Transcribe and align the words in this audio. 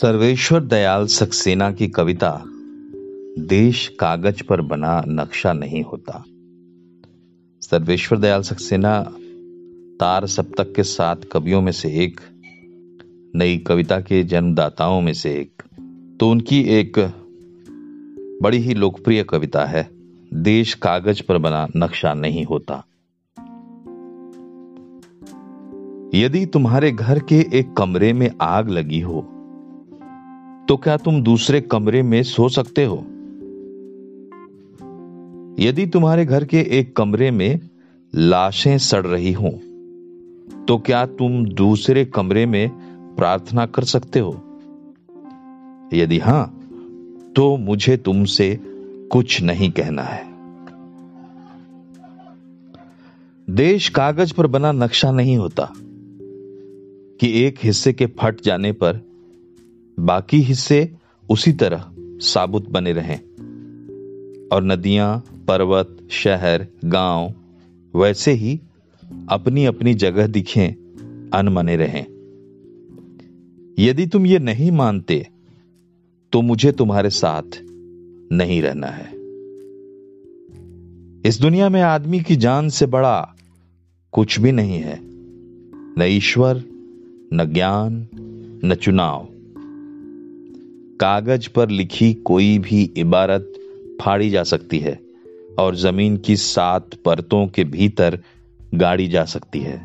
सर्वेश्वर 0.00 0.60
दयाल 0.60 1.06
सक्सेना 1.06 1.72
की 1.72 1.88
कविता, 1.88 2.44
देश 3.38 3.88
कागज़ 4.00 4.42
पर 4.48 4.60
बना 4.60 5.04
नक्शा 5.08 5.52
नहीं 5.52 5.82
होता। 5.82 6.24
सर्वेश्वर 7.60 8.18
दयाल 8.18 8.42
सक्सेना, 8.42 9.02
तार 10.00 10.26
सप्तक 10.26 10.72
के 10.76 10.82
साथ 10.82 11.16
कवियों 11.32 11.62
में 11.62 11.72
से 11.72 12.04
एक, 12.04 12.20
नई 13.36 13.58
कविता 13.58 14.00
के 14.00 14.22
जन्मदाताओं 14.22 15.00
में 15.00 15.12
से 15.12 15.30
एक। 15.30 15.62
तो 16.20 16.30
उनकी 16.30 16.62
एक 16.62 16.98
बड़ी 18.42 18.58
ही 18.58 18.74
लोकप्रिय 18.74 19.22
कविता 19.22 19.64
है, 19.64 19.90
देश 20.34 20.74
कागज़ 20.74 21.22
पर 21.28 21.38
बना 21.38 21.68
नक्शा 21.76 22.14
नहीं 22.14 22.44
होता। 22.44 22.84
यदि 26.14 26.46
तुम्हारे 26.46 26.92
घर 26.92 27.18
के 27.18 27.58
एक 27.58 27.72
कमरे 27.72 28.12
में 28.12 28.30
आग 28.40 28.70
लगी 28.70 29.00
हो 29.00 29.36
तो 30.70 30.76
क्या 30.76 30.96
तुम 30.96 31.22
दूसरे 31.22 31.60
कमरे 31.60 32.02
में 32.02 32.22
सो 32.22 32.48
सकते 32.48 32.84
हो? 32.84 32.96
यदि 35.64 35.86
तुम्हारे 35.86 36.24
घर 36.24 36.44
के 36.44 36.60
एक 36.60 36.96
कमरे 36.96 37.30
में 37.30 37.60
लाशें 38.14 38.78
सड़ 38.78 39.06
रही 39.06 39.32
हों 39.32 39.50
तो 40.64 40.78
क्या 40.78 41.06
तुम 41.06 41.44
दूसरे 41.44 42.04
कमरे 42.04 42.46
में 42.46 42.68
प्रार्थना 43.16 43.66
कर 43.66 43.84
सकते 43.84 44.20
हो? 44.20 44.58
यदि 45.94 46.18
हाँ 46.18 46.60
तो 47.36 47.56
मुझे 47.56 47.96
तुमसे 47.96 48.58
कुछ 49.12 49.42
नहीं 49.42 49.70
कहना 49.70 50.02
है। 50.02 50.24
देश 53.50 53.88
कागज़ 53.88 54.34
पर 54.34 54.46
बना 54.46 54.72
नक्शा 54.72 55.12
नहीं 55.12 55.36
होता 55.36 55.72
कि 57.20 57.44
एक 57.44 57.54
हिस्से 57.62 57.92
के 57.92 58.06
फट 58.06 58.42
जाने 58.44 58.72
पर 58.72 59.09
बाकी 60.00 60.38
हिस्से 60.38 60.92
उसी 61.30 61.52
तरह 61.52 61.92
साबुत 61.98 62.68
बने 62.68 62.92
रहें। 62.92 63.18
और 64.52 64.64
नदियाँ, 64.64 65.24
पर्वत, 65.48 65.98
शहर, 66.10 66.66
गाँव, 66.84 67.34
वैसे 67.98 68.32
ही 68.32 68.60
अपनी 69.28 69.64
अपनी 69.64 69.94
जगह 69.94 70.26
दिखें, 70.26 70.68
अनमने 71.34 71.76
रहें। 71.76 72.06
यदि 73.78 74.06
तुम 74.06 74.26
ये 74.26 74.38
नहीं 74.38 74.70
मानते 74.70 75.28
तो 76.32 76.42
मुझे 76.42 76.72
तुम्हारे 76.72 77.10
साथ 77.10 77.62
नहीं 78.32 78.62
रहना 78.62 78.86
है। 78.86 79.12
इस 81.26 81.38
दुनिया 81.40 81.68
में 81.68 81.82
आदमी 81.82 82.20
की 82.20 82.36
जान 82.36 82.68
से 82.68 82.86
बड़ा 82.86 83.34
कुछ 84.12 84.40
भी 84.40 84.52
नहीं 84.52 84.78
है। 84.78 85.00
न 85.98 86.02
ईश्वर, 86.02 86.64
न 87.32 87.50
ज्ञान, 87.52 88.08
न 88.64 88.74
चुनाव। 88.74 89.29
कागज़ 91.00 91.48
पर 91.54 91.68
लिखी 91.68 92.14
कोई 92.14 92.58
भी 92.58 92.92
इबारत 92.96 93.52
फाड़ी 94.02 94.30
जा 94.30 94.42
सकती 94.42 94.78
है 94.78 95.00
और 95.58 95.76
ज़मीन 95.76 96.16
की 96.16 96.36
सात 96.36 96.90
परतों 97.04 97.46
के 97.46 97.64
भीतर 97.64 98.18
गाड़ी 98.74 99.08
जा 99.08 99.24
सकती 99.24 99.60
है। 99.60 99.82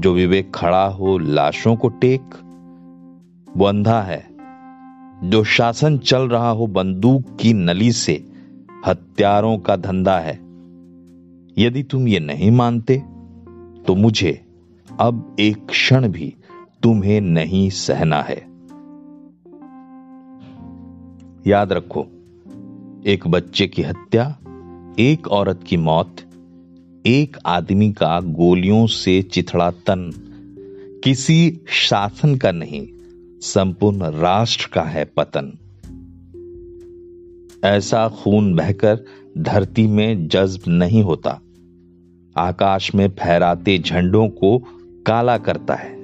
जो 0.00 0.12
विवेक 0.12 0.54
खड़ा 0.54 0.86
हो 0.86 1.18
लाशों 1.18 1.76
को 1.76 1.88
टेक, 1.88 2.20
वो 3.56 3.64
अंधा 3.64 4.02
है। 4.02 4.26
जो 5.24 5.44
शासन 5.44 5.98
चल 5.98 6.22
रहा 6.22 6.50
हो 6.50 6.66
बंदूक 6.66 7.38
की 7.40 7.52
नली 7.52 7.92
से, 7.92 8.24
हत्यारों 8.86 9.58
का 9.58 9.76
धंधा 9.76 10.18
है। 10.18 10.34
यदि 11.58 11.82
तुम 11.82 12.08
ये 12.08 12.20
नहीं 12.20 12.50
मानते 12.50 13.02
तो 13.86 13.94
मुझे 13.94 14.46
अब 15.00 15.36
एक 15.40 15.66
क्षण 15.66 16.08
भी 16.08 16.34
तुम्हें 16.82 17.20
नहीं 17.20 17.70
सहना 17.70 18.22
है। 18.22 18.57
याद 21.46 21.72
रखो, 21.72 22.00
एक 23.06 23.28
बच्चे 23.28 23.66
की 23.66 23.82
हत्या, 23.82 24.38
एक 24.98 25.28
औरत 25.28 25.60
की 25.66 25.76
मौत, 25.76 26.16
एक 27.06 27.36
आदमी 27.46 27.92
का 27.92 28.20
गोलियों 28.20 28.86
से 28.86 29.22
चिथड़ा 29.22 29.70
तन। 29.70 30.12
किसी 31.04 31.60
शासन 31.68 32.36
का 32.36 32.52
नहीं, 32.52 32.88
संपूर्ण 33.40 33.98
राष्ट्र 33.98 34.70
का 34.72 34.82
है 34.82 35.04
पतन। 35.04 35.52
ऐसा 37.64 38.08
खून 38.08 38.54
बहकर 38.54 39.04
धरती 39.38 39.86
में 39.86 40.28
जज्ब 40.28 40.60
नहीं 40.68 41.02
होता। 41.02 41.40
आकाश 42.36 42.94
में 42.94 43.08
फहराते 43.08 43.78
झंडों 43.78 44.28
को 44.28 44.58
काला 45.06 45.38
करता 45.38 45.74
है। 45.74 45.98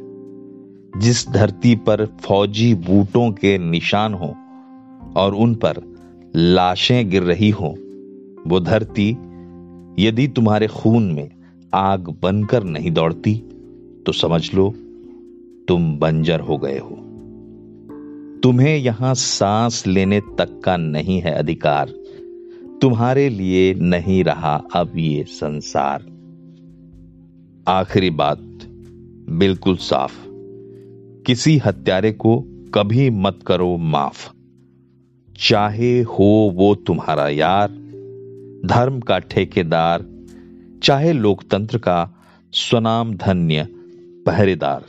जिस 1.00 1.28
धरती 1.28 1.76
पर 1.76 2.06
फौजी 2.06 2.74
बूटों 2.74 3.30
के 3.30 3.58
निशान 3.58 4.14
हो 4.14 4.36
और 5.16 5.34
उन 5.34 5.54
पर 5.54 5.94
लाशें 6.36 7.10
गिर 7.10 7.22
रही 7.22 7.50
हो। 7.50 7.74
वो 8.46 8.60
धरती, 8.60 9.10
यदि 9.98 10.28
तुम्हारे 10.28 10.66
खून 10.66 11.12
में 11.12 11.30
आग 11.74 12.16
बनकर 12.22 12.64
नहीं 12.64 12.90
दौड़ती 12.90 13.42
तो 14.06 14.12
समझ 14.12 14.54
लो, 14.54 14.74
तुम 15.68 15.98
बंजर 15.98 16.40
हो 16.40 16.58
गए 16.58 16.78
हो। 16.78 17.00
तुम्हें 18.42 18.76
यहाँ 18.76 19.14
सांस 19.14 19.86
लेने 19.86 20.20
तक 20.20 20.60
का 20.64 20.76
नहीं 20.76 21.20
है 21.20 21.32
अधिकार। 21.32 21.88
तुम्हारे 22.82 23.28
लिए 23.28 23.74
नहीं 23.74 24.24
रहा 24.24 24.62
अब 24.76 24.92
ये 24.96 25.24
संसार। 25.24 26.04
आखिरी 27.68 28.10
बात, 28.10 28.38
बिल्कुल 29.30 29.76
साफ़। 29.76 30.26
किसी 31.26 31.58
हत्यारे 31.58 32.12
को 32.12 32.44
कभी 32.74 33.10
मत 33.10 33.38
करो 33.46 33.76
माफ़। 33.76 34.34
चाहे 35.38 36.02
हो 36.02 36.52
वो 36.54 36.74
तुम्हारा 36.74 37.28
यार 37.28 37.68
धर्म 38.66 39.00
का 39.00 39.18
ठेकेदार 39.18 40.04
चाहे 40.82 41.12
लोकतंत्र 41.12 41.78
का 41.78 42.22
स्वनाम 42.52 43.14
धन्य 43.14 43.68
पहरेदार। 44.26 44.84